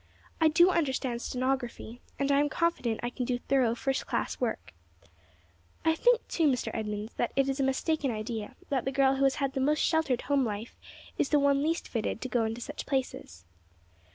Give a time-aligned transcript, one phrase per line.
[0.41, 4.73] I do understand stenography, and I am confident I can do thorough, first class work.
[5.85, 6.71] I think, too, Mr.
[6.73, 9.77] Edmunds, that it is a mistaken idea that the girl who has had the most
[9.77, 10.75] sheltered home life
[11.19, 13.45] is the one least fitted to go into such places.